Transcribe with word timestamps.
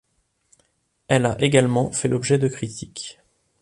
Elle 1.09 1.27
a 1.27 1.39
également 1.39 1.91
fait 1.91 2.07
l'objet 2.07 2.39
de 2.39 2.47
critiques. 2.47 3.19